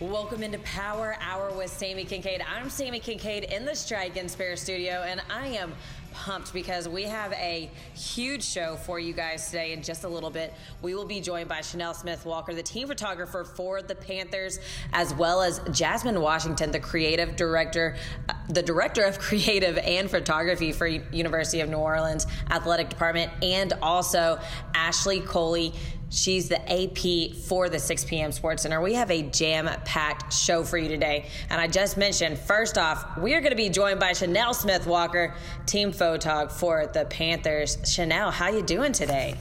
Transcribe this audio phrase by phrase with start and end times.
[0.00, 2.42] Welcome into Power Hour with Sammy Kincaid.
[2.54, 5.72] I'm Sammy Kincaid in the Strike and Spare studio, and I am
[6.12, 10.28] pumped because we have a huge show for you guys today in just a little
[10.28, 10.52] bit.
[10.82, 14.58] We will be joined by Chanel Smith Walker, the team photographer for the Panthers,
[14.92, 17.96] as well as Jasmine Washington, the creative director,
[18.28, 23.72] uh, the director of creative and photography for University of New Orleans Athletic Department, and
[23.80, 24.38] also
[24.74, 25.72] Ashley Coley
[26.08, 28.32] She's the AP for the 6 p.m.
[28.32, 28.80] Sports Center.
[28.80, 31.26] We have a jam packed show for you today.
[31.50, 34.86] And I just mentioned, first off, we are going to be joined by Chanel Smith
[34.86, 35.34] Walker,
[35.66, 37.78] team photog for the Panthers.
[37.84, 39.34] Chanel, how you doing today?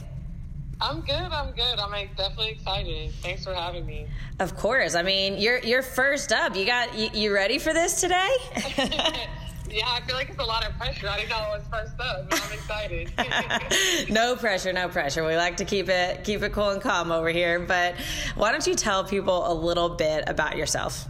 [0.81, 1.13] I'm good.
[1.13, 1.79] I'm good.
[1.79, 3.13] I'm definitely excited.
[3.21, 4.07] Thanks for having me.
[4.39, 4.95] Of course.
[4.95, 6.55] I mean, you're you're first up.
[6.55, 8.29] You got you, you ready for this today?
[9.69, 11.07] Yeah, I feel like it's a lot of pressure.
[11.07, 14.09] I didn't know it was first up, but I'm excited.
[14.09, 15.25] no pressure, no pressure.
[15.25, 17.59] We like to keep it keep it cool and calm over here.
[17.59, 17.95] But
[18.35, 21.07] why don't you tell people a little bit about yourself?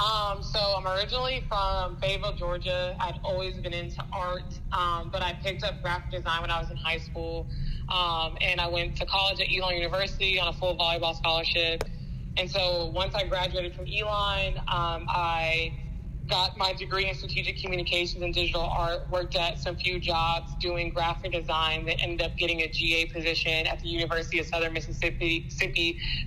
[0.00, 2.96] Um, so I'm originally from Fayetteville, Georgia.
[2.98, 4.42] I'd always been into art,
[4.72, 7.46] um, but I picked up graphic design when I was in high school,
[7.88, 11.84] um, and I went to college at Elon University on a full volleyball scholarship.
[12.36, 15.72] And so once I graduated from Elon, um, I
[16.30, 20.90] got my degree in strategic communications and digital art, worked at some few jobs doing
[20.90, 25.46] graphic design that ended up getting a GA position at the University of Southern Mississippi,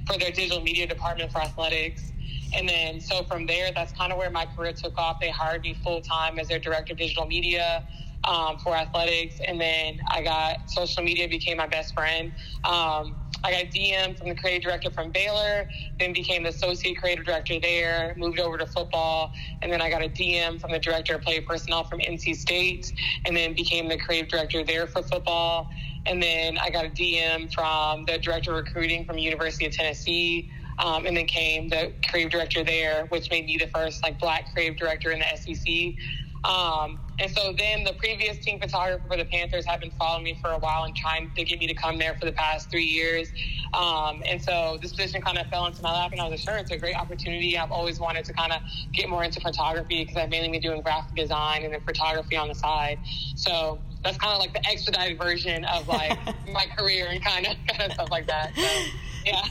[0.05, 2.13] for their digital media department for athletics.
[2.55, 5.19] And then, so from there, that's kind of where my career took off.
[5.19, 7.83] They hired me full time as their director of digital media
[8.23, 9.35] um, for athletics.
[9.47, 12.31] And then I got social media became my best friend.
[12.63, 15.67] Um, I got DM from the creative director from Baylor,
[15.99, 20.03] then became the associate creative director there, moved over to football, and then I got
[20.03, 22.91] a DM from the director of player personnel from NC State,
[23.25, 25.69] and then became the creative director there for football.
[26.05, 30.49] And then I got a DM from the director of recruiting from University of Tennessee.
[30.79, 34.53] Um, and then came the creative director there, which made me the first like black
[34.53, 35.95] creative director in the SEC.
[36.43, 40.39] Um, and so then the previous team photographer for the Panthers had been following me
[40.41, 42.83] for a while and trying to get me to come there for the past three
[42.83, 43.29] years.
[43.73, 46.39] Um, and so this position kind of fell into my lap, and I was like,
[46.39, 47.57] sure, it's a great opportunity.
[47.57, 48.61] I've always wanted to kind of
[48.93, 52.47] get more into photography because I've mainly been doing graphic design and then photography on
[52.47, 52.99] the side.
[53.35, 56.17] So that's kind of like the expedited version of like
[56.51, 58.55] my career and kind of kind of stuff like that.
[58.55, 58.85] So,
[59.25, 59.45] yeah.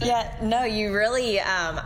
[0.00, 0.36] Yeah.
[0.42, 1.38] No, you really.
[1.40, 1.80] Um,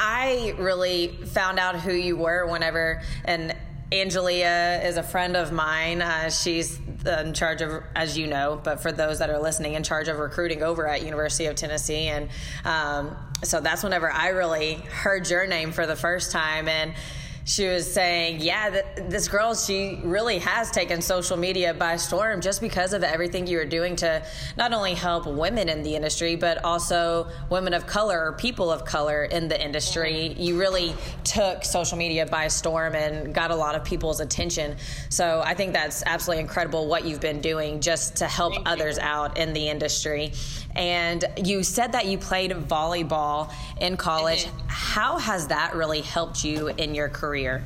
[0.00, 3.54] I really found out who you were whenever, and
[3.90, 6.02] Angelia is a friend of mine.
[6.02, 9.82] Uh, she's in charge of, as you know, but for those that are listening, in
[9.82, 12.28] charge of recruiting over at University of Tennessee, and
[12.64, 16.92] um, so that's whenever I really heard your name for the first time, and
[17.48, 22.42] she was saying, yeah, th- this girl, she really has taken social media by storm
[22.42, 24.22] just because of everything you are doing to
[24.58, 28.84] not only help women in the industry, but also women of color or people of
[28.84, 30.34] color in the industry.
[30.36, 30.94] You really
[31.24, 34.76] took social media by storm and got a lot of people's attention.
[35.08, 38.98] So I think that's absolutely incredible what you've been doing just to help Thank others
[38.98, 39.04] you.
[39.04, 40.32] out in the industry.
[40.78, 44.44] And you said that you played volleyball in college.
[44.44, 44.66] Mm-hmm.
[44.68, 47.64] How has that really helped you in your career?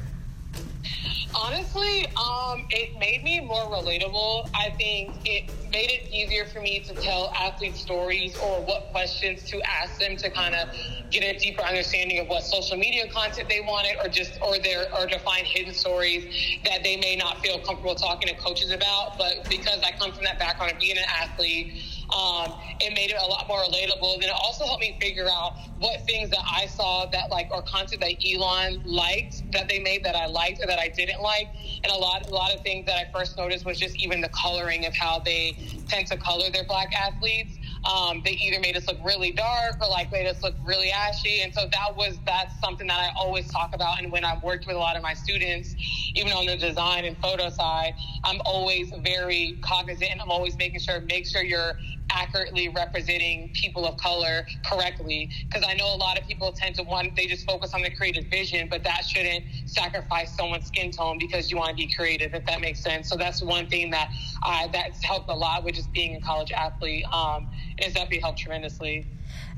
[1.35, 4.49] Honestly, um, it made me more relatable.
[4.55, 9.43] I think it made it easier for me to tell athletes stories or what questions
[9.45, 10.69] to ask them to kind of
[11.11, 14.93] get a deeper understanding of what social media content they wanted or just or their
[14.95, 19.17] or to find hidden stories that they may not feel comfortable talking to coaches about.
[19.17, 23.17] But because I come from that background of being an athlete, um, it made it
[23.21, 24.15] a lot more relatable.
[24.15, 27.63] And it also helped me figure out what things that I saw that like or
[27.63, 31.49] content that Elon liked that they made that I liked or that I didn't like.
[31.83, 34.29] And a lot a lot of things that I first noticed was just even the
[34.29, 35.57] coloring of how they
[35.89, 37.59] tend to color their black athletes.
[37.85, 41.43] Um, they either made us look really dark or like made us look really ashy.
[41.43, 44.01] And so that was that's something that I always talk about.
[44.01, 45.75] And when I've worked with a lot of my students,
[46.15, 47.95] even on the design and photo side,
[48.25, 51.75] I'm always very cognizant and I'm always making sure make sure you're
[52.15, 55.29] accurately representing people of color correctly.
[55.51, 57.91] Because I know a lot of people tend to want, they just focus on the
[57.91, 62.35] creative vision, but that shouldn't sacrifice someone's skin tone because you want to be creative,
[62.35, 63.09] if that makes sense.
[63.09, 64.11] So that's one thing that
[64.43, 67.05] I, that's helped a lot with just being a college athlete.
[67.13, 67.49] Um,
[67.79, 69.07] it's definitely helped tremendously.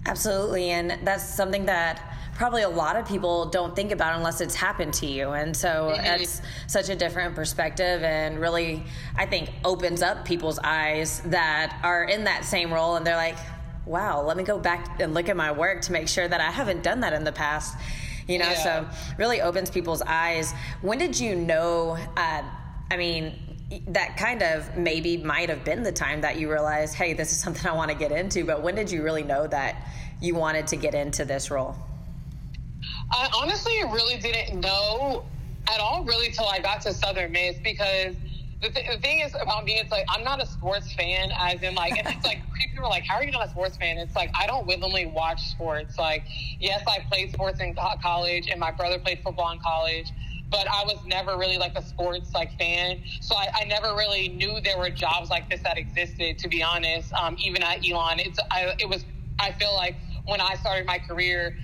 [0.06, 0.70] Absolutely.
[0.70, 4.92] And that's something that probably a lot of people don't think about unless it's happened
[4.94, 5.30] to you.
[5.30, 6.22] And so mm-hmm.
[6.22, 8.84] it's such a different perspective and really,
[9.16, 13.36] I think, opens up people's eyes that are in that same role and they're like,
[13.86, 16.50] wow, let me go back and look at my work to make sure that I
[16.50, 17.76] haven't done that in the past.
[18.26, 18.88] You know, yeah.
[18.88, 20.52] so really opens people's eyes.
[20.80, 21.98] When did you know?
[22.16, 22.42] Uh,
[22.90, 23.38] I mean,
[23.88, 27.38] that kind of maybe might have been the time that you realized, hey, this is
[27.42, 28.44] something I want to get into.
[28.44, 29.76] But when did you really know that
[30.20, 31.76] you wanted to get into this role?
[33.10, 35.24] I honestly really didn't know
[35.72, 38.16] at all, really, till I got to Southern Miss because
[38.60, 41.62] the, th- the thing is about me, it's like I'm not a sports fan, as
[41.62, 43.98] in like, and it's like people are like, "How are you not a sports fan?"
[43.98, 45.98] It's like I don't willingly watch sports.
[45.98, 46.24] Like,
[46.60, 50.12] yes, I played sports in college, and my brother played football in college.
[50.50, 54.29] But I was never really like a sports like fan, so I, I never really
[54.29, 56.38] knew there were jobs like this that existed.
[56.38, 59.05] To be honest, um, even at Elon, it's I, it was.
[59.41, 59.96] I feel like
[60.26, 61.56] when I started my career,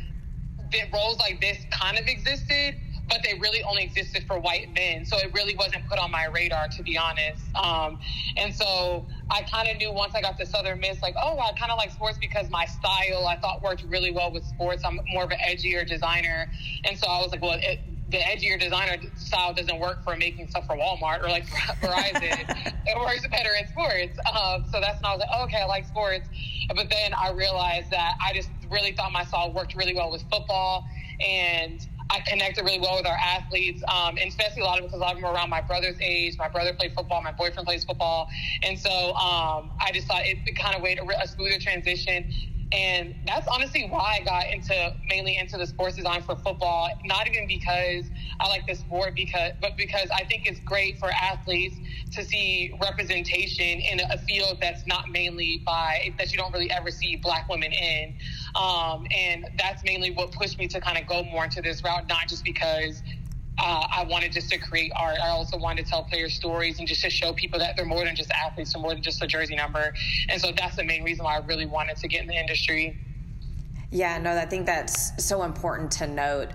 [0.72, 2.74] that roles like this kind of existed,
[3.08, 5.04] but they really only existed for white men.
[5.04, 7.42] So it really wasn't put on my radar, to be honest.
[7.56, 7.98] Um,
[8.36, 11.52] and so I kind of knew once I got to Southern Miss, like, oh, I
[11.58, 14.84] kind of like sports because my style I thought worked really well with sports.
[14.84, 16.46] I'm more of an edgier designer.
[16.84, 20.48] And so I was like, well, it, the edgier designer style doesn't work for making
[20.48, 21.46] stuff for Walmart or like
[21.80, 22.72] Verizon.
[22.86, 24.18] it works better in sports.
[24.28, 26.28] Um, so that's when I was like, oh, okay, I like sports.
[26.68, 30.22] But then I realized that I just really thought my style worked really well with
[30.22, 30.86] football.
[31.20, 34.98] And I connected really well with our athletes, um, and especially a lot of because
[34.98, 36.36] a lot of them were around my brother's age.
[36.38, 38.28] My brother played football, my boyfriend plays football,
[38.64, 42.32] and so um, I just thought it, it kind of made a, a smoother transition.
[42.72, 46.88] And that's honestly why I got into mainly into the sports design for football.
[47.04, 48.04] Not even because
[48.40, 51.76] I like the sport, because but because I think it's great for athletes
[52.12, 56.92] to see representation in a field that's not mainly by that you don't really ever
[56.92, 58.14] see black women in.
[58.54, 62.06] Um, and that's mainly what pushed me to kind of go more into this route,
[62.08, 63.02] not just because
[63.60, 65.18] uh, I wanted just to create art.
[65.22, 68.04] I also wanted to tell players stories and just to show people that they're more
[68.04, 69.92] than just athletes, they're more than just a jersey number.
[70.28, 72.98] And so that's the main reason why I really wanted to get in the industry.
[73.90, 76.50] Yeah, no, I think that's so important to note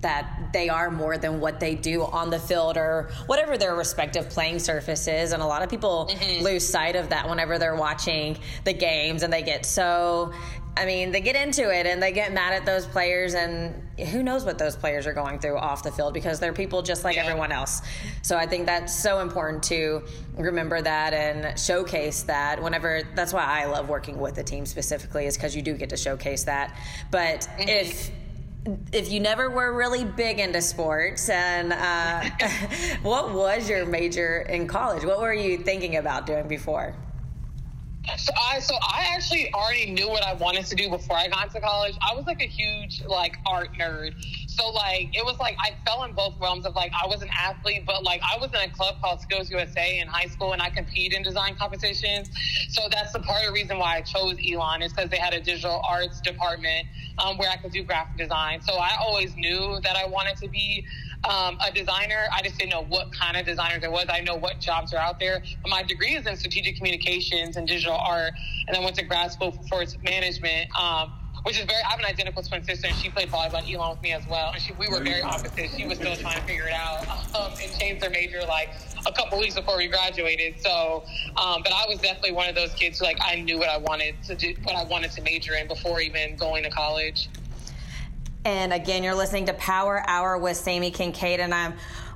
[0.00, 4.30] that they are more than what they do on the field or whatever their respective
[4.30, 5.32] playing surface is.
[5.32, 6.42] And a lot of people mm-hmm.
[6.42, 10.32] lose sight of that whenever they're watching the games and they get so
[10.76, 13.74] I mean, they get into it and they get mad at those players, and
[14.04, 17.04] who knows what those players are going through off the field because they're people just
[17.04, 17.24] like yeah.
[17.24, 17.82] everyone else.
[18.22, 20.02] So I think that's so important to
[20.36, 25.26] remember that and showcase that whenever that's why I love working with a team specifically,
[25.26, 26.76] is because you do get to showcase that.
[27.10, 27.68] But mm-hmm.
[27.68, 28.10] if
[28.92, 32.28] if you never were really big into sports and uh,
[33.02, 36.94] what was your major in college what were you thinking about doing before
[38.16, 41.46] so I so I actually already knew what I wanted to do before I got
[41.46, 41.94] into college.
[42.02, 44.12] I was like a huge like art nerd.
[44.46, 47.30] So like it was like I fell in both realms of like I was an
[47.40, 50.62] athlete, but like I was in a club called Skills USA in high school and
[50.62, 52.30] I competed in design competitions.
[52.68, 55.34] So that's the part of the reason why I chose Elon is because they had
[55.34, 56.86] a digital arts department
[57.18, 58.60] um, where I could do graphic design.
[58.62, 60.84] So I always knew that I wanted to be
[61.28, 62.24] um, a designer.
[62.32, 64.06] I just didn't know what kind of designer there was.
[64.08, 65.42] I know what jobs are out there.
[65.62, 68.32] But my degree is in strategic communications and digital art,
[68.66, 70.70] and I went to grad school for sports management.
[70.78, 71.12] Um,
[71.44, 71.82] which is very.
[71.86, 74.26] I have an identical twin sister, and she played volleyball at Elon with me as
[74.28, 74.50] well.
[74.52, 75.70] And she, we were very opposite.
[75.76, 78.70] She was still trying to figure it out, um, and changed her major like
[79.06, 80.60] a couple weeks before we graduated.
[80.60, 81.02] So,
[81.36, 83.78] um, but I was definitely one of those kids who like I knew what I
[83.78, 87.28] wanted to do, what I wanted to major in before even going to college.
[88.44, 91.74] And again, you're listening to Power Hour with Sammy Kincaid, and I'm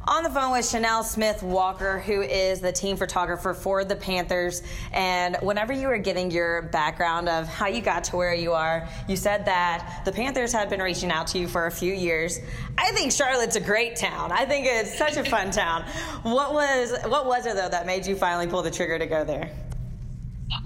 [0.08, 4.62] on the phone with Chanel Smith Walker, who is the team photographer for the Panthers.
[4.92, 8.88] And whenever you were giving your background of how you got to where you are,
[9.06, 12.40] you said that the Panthers had been reaching out to you for a few years.
[12.78, 14.32] I think Charlotte's a great town.
[14.32, 15.82] I think it's such a fun town.
[16.22, 19.24] What was what was it though that made you finally pull the trigger to go
[19.24, 19.50] there?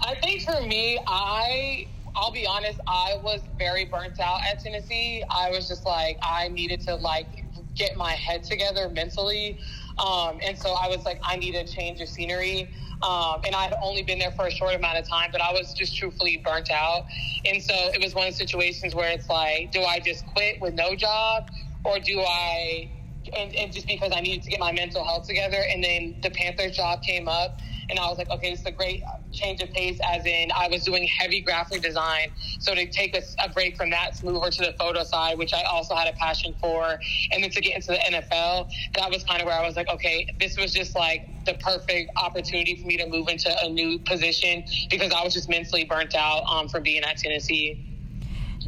[0.01, 5.23] I think for me, I I'll be honest, I was very burnt out at Tennessee.
[5.29, 9.57] I was just like, I needed to like get my head together mentally.
[9.97, 12.69] Um, and so I was like, I need a change of scenery.
[13.01, 15.73] Um, and I'd only been there for a short amount of time, but I was
[15.73, 17.03] just truthfully burnt out.
[17.45, 20.61] And so it was one of the situations where it's like, do I just quit
[20.61, 21.43] with no job
[21.85, 22.89] or do I,
[23.35, 25.63] and, and just because I needed to get my mental health together.
[25.69, 27.59] And then the Panthers job came up
[27.89, 29.99] and I was like, okay, this is a great change of pace.
[30.03, 33.89] As in, I was doing heavy graphic design, so to take a, a break from
[33.89, 36.99] that to move over to the photo side, which I also had a passion for,
[37.31, 39.89] and then to get into the NFL, that was kind of where I was like,
[39.89, 43.97] okay, this was just like the perfect opportunity for me to move into a new
[43.99, 47.85] position because I was just mentally burnt out um, from being at Tennessee.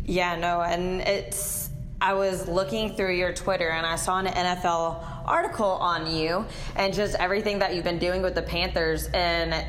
[0.03, 1.71] Yeah, no, and it's.
[2.01, 6.91] I was looking through your Twitter and I saw an NFL article on you and
[6.96, 9.08] just everything that you've been doing with the Panthers.
[9.13, 9.63] And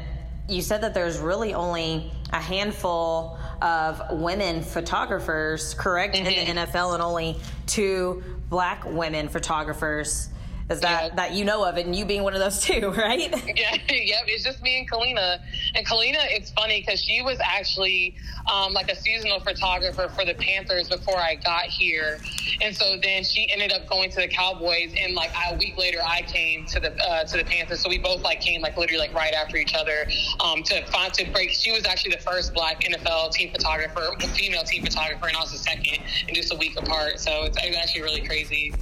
[0.48, 6.26] you said that there's really only a handful of women photographers, correct, mm-hmm.
[6.26, 6.76] in the mm-hmm.
[6.76, 7.36] NFL, and only
[7.66, 10.30] two black women photographers.
[10.70, 11.14] Is that yeah.
[11.16, 13.32] that you know of, and you being one of those two, right?
[13.52, 14.24] Yeah, yep.
[14.26, 15.38] It's just me and Kalina.
[15.74, 18.16] And Kalina, it's funny because she was actually
[18.50, 22.18] um, like a seasonal photographer for the Panthers before I got here,
[22.60, 25.98] and so then she ended up going to the Cowboys, and like a week later,
[26.02, 27.80] I came to the uh, to the Panthers.
[27.80, 30.06] So we both like came like literally like right after each other
[30.40, 31.50] um, to find to break.
[31.50, 35.52] She was actually the first Black NFL team photographer, female team photographer, and I was
[35.52, 37.20] the second, and just a week apart.
[37.20, 38.72] So it's, it's actually really crazy.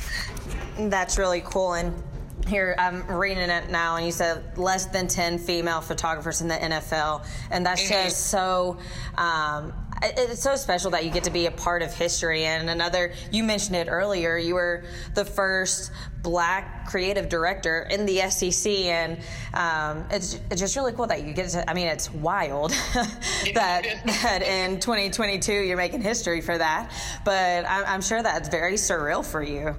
[0.78, 1.74] That's really cool.
[1.74, 1.94] And
[2.46, 6.54] here I'm reading it now, and you said less than 10 female photographers in the
[6.54, 7.24] NFL.
[7.50, 8.04] And that's mm-hmm.
[8.04, 8.78] just so.
[9.16, 9.72] Um,
[10.02, 12.44] it's so special that you get to be a part of history.
[12.44, 14.84] And another, you mentioned it earlier, you were
[15.14, 19.18] the first black creative director in the SEC, and
[19.52, 21.68] um, it's, it's just really cool that you get to.
[21.68, 22.70] I mean, it's wild
[23.54, 23.84] that
[24.22, 26.90] that in 2022 you're making history for that,
[27.24, 29.76] but I'm, I'm sure that's very surreal for you.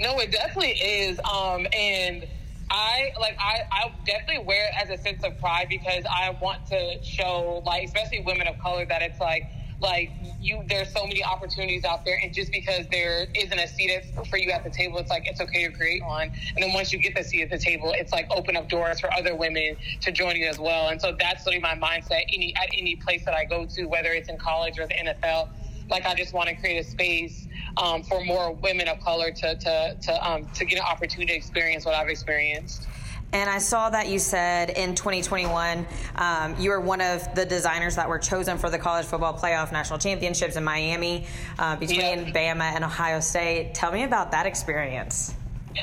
[0.00, 1.18] No, it definitely is.
[1.20, 2.26] Um, and
[2.70, 6.66] I like I, I definitely wear it as a sense of pride because I want
[6.66, 9.44] to show like especially women of color that it's like
[9.80, 10.10] like
[10.40, 13.90] you there's so many opportunities out there and just because there isn't a seat
[14.30, 16.92] for you at the table it's like it's okay to create one and then once
[16.92, 19.76] you get the seat at the table it's like open up doors for other women
[20.00, 23.24] to join you as well and so that's really my mindset any at any place
[23.24, 25.48] that I go to whether it's in college or the NFL
[25.90, 29.54] like I just want to create a space um, for more women of color to
[29.56, 32.86] to to, um, to get an opportunity to experience what I've experienced.
[33.34, 37.96] And I saw that you said in 2021 um, you were one of the designers
[37.96, 41.26] that were chosen for the college football playoff national championships in Miami
[41.58, 42.34] uh, between yep.
[42.34, 43.74] Bama and Ohio State.
[43.74, 45.34] Tell me about that experience.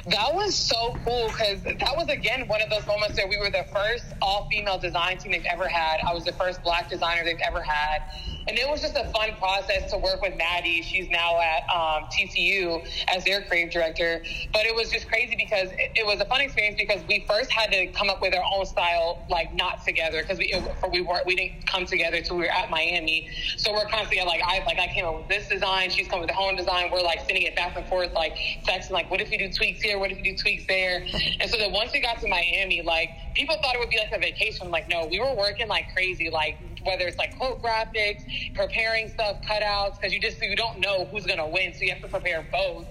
[0.06, 3.50] That was so cool because that was again one of those moments where we were
[3.50, 6.00] the first all female design team they've ever had.
[6.08, 8.04] I was the first black designer they've ever had.
[8.52, 10.82] And it was just a fun process to work with Maddie.
[10.82, 14.22] She's now at um, TCU as their creative director.
[14.52, 17.50] But it was just crazy because it, it, was a fun experience because we first
[17.50, 21.00] had to come up with our own style, like not together, because we it, we
[21.00, 23.30] weren't we didn't come together until we were at Miami.
[23.56, 26.30] So we're constantly like I like I came up with this design, she's coming with
[26.30, 26.92] the home design.
[26.92, 28.36] We're like sending it back and forth, like
[28.68, 31.06] texting, like what if we do tweaks here, what if we do tweaks there.
[31.40, 34.12] And so then once we got to Miami, like people thought it would be like
[34.12, 34.72] a vacation.
[34.72, 38.24] Like no, we were working like crazy, like whether it's like quote graphics,
[38.54, 42.02] preparing stuff, cutouts, because you just you don't know who's gonna win, so you have
[42.02, 42.86] to prepare both.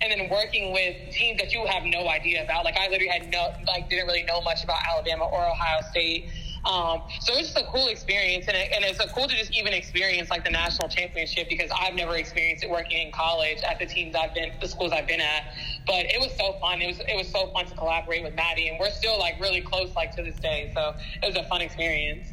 [0.00, 2.64] And then working with teams that you have no idea about.
[2.64, 6.28] Like I literally had no, like didn't really know much about Alabama or Ohio State.
[6.66, 9.56] Um, so it's just a cool experience, and, it, and it's a cool to just
[9.56, 13.78] even experience like the national championship because I've never experienced it working in college at
[13.78, 15.44] the teams I've been, the schools I've been at.
[15.86, 16.82] But it was so fun.
[16.82, 19.60] It was it was so fun to collaborate with Maddie, and we're still like really
[19.60, 20.72] close like to this day.
[20.74, 22.26] So it was a fun experience.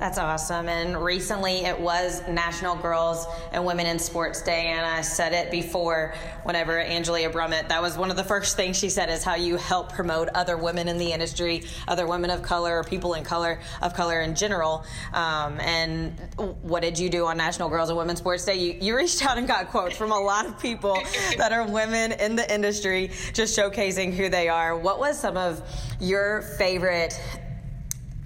[0.00, 0.70] That's awesome.
[0.70, 4.68] And recently it was National Girls and Women in Sports Day.
[4.68, 8.78] And I said it before whenever Angelia Brummett, that was one of the first things
[8.78, 12.40] she said is how you help promote other women in the industry, other women of
[12.40, 14.86] color, or people in color, of color in general.
[15.12, 16.18] Um, and
[16.62, 18.54] what did you do on National Girls and Women Sports Day?
[18.54, 20.98] You, you reached out and got quotes from a lot of people
[21.36, 24.78] that are women in the industry, just showcasing who they are.
[24.78, 25.62] What was some of
[26.00, 27.20] your favorite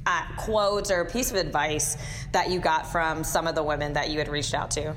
[0.06, 1.96] uh, quotes or a piece of advice
[2.32, 4.94] that you got from some of the women that you had reached out to?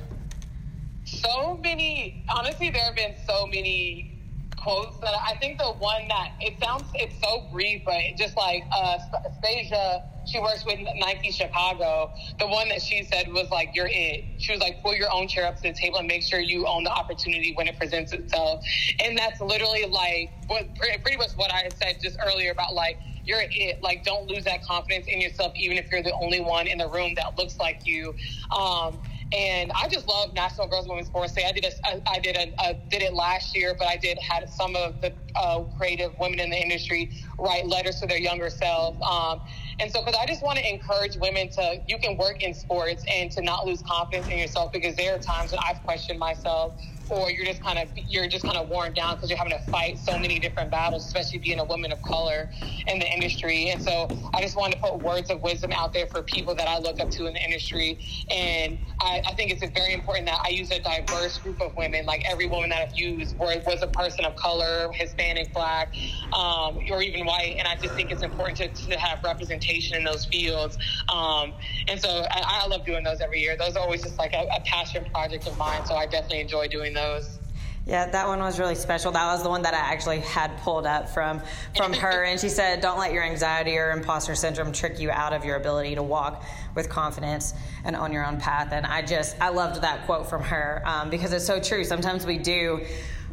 [1.06, 4.18] So many, honestly, there have been so many
[4.58, 8.64] quotes that I think the one that it sounds, it's so brief, but just like
[8.76, 8.98] uh,
[9.42, 12.12] Stasia, she works with Nike Chicago.
[12.38, 15.30] The one that she said was like, "You're it." She was like, "Pull your own
[15.30, 18.12] chair up to the table and make sure you own the opportunity when it presents
[18.12, 18.62] itself."
[19.00, 23.42] And that's literally like what pretty much what I said just earlier about like you're
[23.42, 23.78] it.
[23.84, 26.90] Like, don't lose that confidence in yourself, even if you're the only one in the
[26.90, 28.16] room that looks like you.
[28.58, 29.02] Um,
[29.36, 31.44] and I just love National Girls Women's Sports Day.
[31.48, 34.50] I did a, I did a, a, did it last year, but I did had
[34.50, 39.00] some of the uh, creative women in the industry write letters to their younger selves.
[39.10, 39.42] Um,
[39.80, 43.04] and so, because I just want to encourage women to, you can work in sports
[43.14, 46.76] and to not lose confidence in yourself because there are times when I've questioned myself
[47.10, 49.72] or you're just kind of you're just kind of worn down because you're having to
[49.72, 52.50] fight so many different battles, especially being a woman of color
[52.88, 53.70] in the industry.
[53.70, 56.68] And so I just wanted to put words of wisdom out there for people that
[56.68, 58.00] I look up to in the industry.
[58.30, 62.06] And I, I think it's very important that I use a diverse group of women.
[62.06, 65.94] Like every woman that I've used was a person of color, Hispanic, Black,
[66.34, 67.56] um, or even white.
[67.58, 70.78] And I just think it's important to, to have representation in those fields.
[71.10, 71.54] Um,
[71.88, 73.56] and so I, I, love doing those every year.
[73.58, 75.86] Those are always just like a, a passion project of mine.
[75.86, 77.38] So I definitely enjoy doing those.
[77.86, 79.14] Yeah, that one was really special.
[79.14, 81.42] That was the one that I actually had pulled up from
[81.76, 85.32] from her, and she said, "Don't let your anxiety or imposter syndrome trick you out
[85.32, 86.44] of your ability to walk
[86.76, 87.54] with confidence
[87.86, 91.10] and on your own path." And I just I loved that quote from her um,
[91.10, 91.86] because it's so true.
[91.86, 92.86] Sometimes we do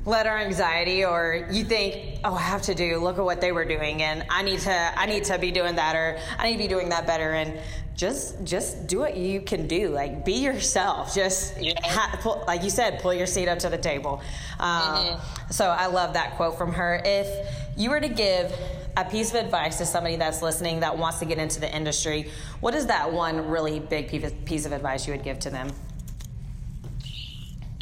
[0.06, 3.52] let our anxiety or you think oh i have to do look at what they
[3.52, 6.56] were doing and i need to i need to be doing that or i need
[6.56, 7.32] to be doing that better.
[7.32, 7.58] And
[7.96, 9.88] just just do what you can do.
[9.88, 11.14] Like be yourself.
[11.14, 11.74] Just yeah.
[11.84, 14.20] ha, pull, like you said pull your seat up to the table.
[14.58, 15.50] Um, mm-hmm.
[15.50, 17.00] so i love that quote from her.
[17.04, 17.28] If
[17.76, 18.52] you were to give
[18.96, 22.30] a piece of advice to somebody that's listening that wants to get into the industry
[22.60, 24.06] what is that one really big
[24.46, 25.68] piece of advice you would give to them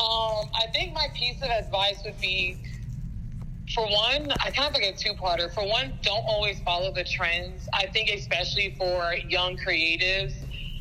[0.02, 2.58] um, I think my piece of advice would be
[3.72, 5.52] for one, I kind of like a two parter.
[5.52, 7.68] For one, don't always follow the trends.
[7.72, 10.34] I think, especially for young creatives,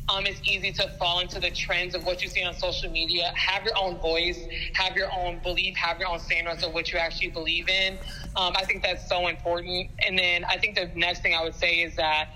[0.08, 3.32] um, it's easy to fall into the trends of what you see on social media.
[3.36, 4.40] Have your own voice,
[4.74, 7.94] have your own belief, have your own standards of what you actually believe in.
[8.36, 9.88] Um, I think that's so important.
[10.06, 12.30] And then I think the next thing I would say is that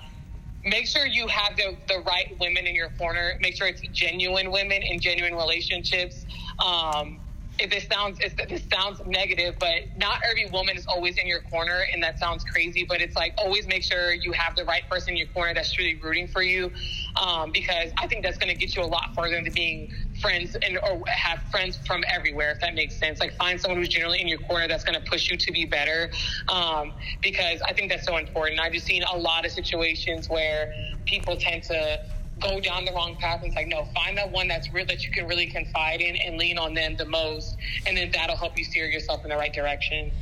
[0.65, 3.33] make sure you have the, the right women in your corner.
[3.41, 6.25] Make sure it's genuine women in genuine relationships.
[6.59, 7.21] Um,
[7.59, 11.85] if this sounds this sounds negative, but not every woman is always in your corner,
[11.93, 12.85] and that sounds crazy.
[12.87, 15.73] But it's like always make sure you have the right person in your corner that's
[15.73, 16.71] truly rooting for you,
[17.21, 19.89] um, because I think that's going to get you a lot further than being
[20.21, 22.51] friends and or have friends from everywhere.
[22.51, 25.11] If that makes sense, like find someone who's generally in your corner that's going to
[25.11, 26.11] push you to be better,
[26.49, 28.61] um, because I think that's so important.
[28.61, 30.69] I've just seen a lot of situations where
[31.07, 31.99] people tend to
[32.41, 33.41] go down the wrong path.
[33.45, 36.37] It's like, no, find that one that's real that you can really confide in and
[36.37, 39.53] lean on them the most, and then that'll help you steer yourself in the right
[39.53, 40.13] direction.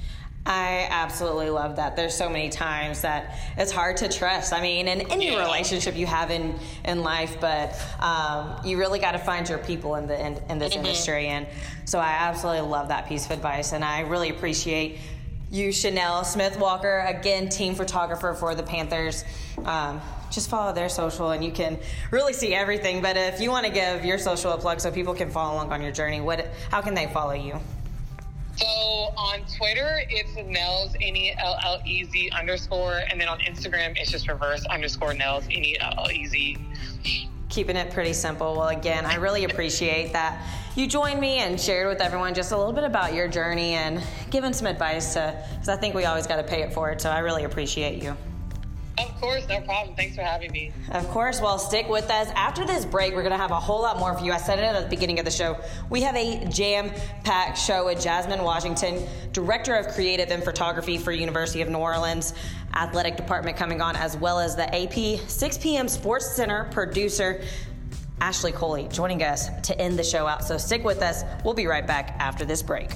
[0.47, 1.97] I absolutely love that.
[1.97, 4.53] There's so many times that it's hard to trust.
[4.53, 5.43] I mean, in any yeah.
[5.43, 9.95] relationship you have in in life, but um, you really got to find your people
[9.95, 10.85] in the in, in this mm-hmm.
[10.85, 11.29] industry.
[11.29, 11.47] And
[11.87, 14.99] so I absolutely love that piece of advice, and I really appreciate
[15.51, 19.25] you, Chanel Smith Walker, again, team photographer for the Panthers.
[19.65, 20.03] Um,
[20.35, 21.79] just follow their social and you can
[22.11, 23.01] really see everything.
[23.01, 25.73] But if you want to give your social a plug so people can follow along
[25.73, 27.59] on your journey, what how can they follow you?
[28.57, 33.41] So on Twitter, it's Nellez N E L L E Z underscore, and then on
[33.41, 36.59] Instagram, it's just reverse underscore Nellez N E L L E Z.
[37.49, 38.55] Keeping it pretty simple.
[38.57, 40.41] Well, again, I really appreciate that
[40.77, 44.03] you joined me and shared with everyone just a little bit about your journey and
[44.31, 47.01] given some advice to, because I think we always got to pay it forward.
[47.01, 48.17] So I really appreciate you.
[48.99, 49.97] Of course, no problem.
[49.97, 50.73] Thanks for having me.
[50.93, 51.41] Of course.
[51.41, 52.29] Well, stick with us.
[52.35, 54.33] After this break, we're going to have a whole lot more for you.
[54.33, 55.59] I said it at the beginning of the show.
[55.91, 56.93] We have a jam
[57.25, 62.35] packed show with Jasmine Washington, Director of Creative and Photography for University of New Orleans
[62.75, 65.89] Athletic Department, coming on, as well as the AP 6 p.m.
[65.89, 67.43] Sports Center producer.
[68.21, 70.45] Ashley Coley joining us to end the show out.
[70.45, 71.25] So stick with us.
[71.45, 72.91] We'll be right back after this break.